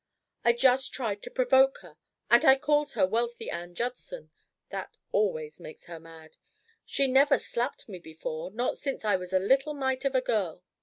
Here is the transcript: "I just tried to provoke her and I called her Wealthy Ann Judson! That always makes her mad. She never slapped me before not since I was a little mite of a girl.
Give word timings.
"I 0.43 0.53
just 0.53 0.91
tried 0.91 1.21
to 1.21 1.29
provoke 1.29 1.77
her 1.83 1.95
and 2.31 2.43
I 2.43 2.57
called 2.57 2.93
her 2.93 3.05
Wealthy 3.05 3.51
Ann 3.51 3.75
Judson! 3.75 4.31
That 4.69 4.97
always 5.11 5.59
makes 5.59 5.85
her 5.85 5.99
mad. 5.99 6.37
She 6.87 7.05
never 7.05 7.37
slapped 7.37 7.87
me 7.87 7.99
before 7.99 8.49
not 8.49 8.79
since 8.79 9.05
I 9.05 9.15
was 9.15 9.31
a 9.31 9.37
little 9.37 9.75
mite 9.75 10.03
of 10.05 10.15
a 10.15 10.21
girl. 10.21 10.63